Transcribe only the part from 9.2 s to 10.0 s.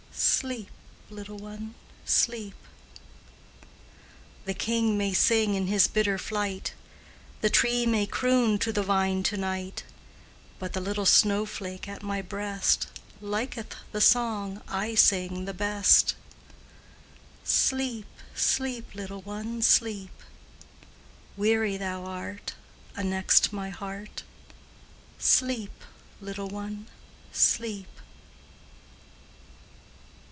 to night,